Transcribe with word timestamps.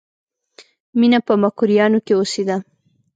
مینه 0.99 1.19
په 1.27 1.33
مکروریانو 1.41 1.99
کې 2.05 2.13
اوسېده 2.17 2.55